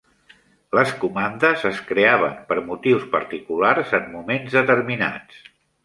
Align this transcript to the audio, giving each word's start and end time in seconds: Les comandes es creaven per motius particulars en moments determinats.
Les 0.77 0.93
comandes 1.03 1.67
es 1.71 1.83
creaven 1.91 2.35
per 2.49 2.59
motius 2.73 3.07
particulars 3.19 3.97
en 4.01 4.13
moments 4.19 4.61
determinats. 4.61 5.51